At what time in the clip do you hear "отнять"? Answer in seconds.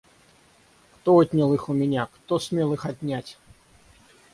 2.87-3.37